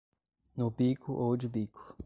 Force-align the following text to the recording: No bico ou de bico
No 0.57 0.71
bico 0.71 1.13
ou 1.13 1.37
de 1.37 1.47
bico 1.47 1.95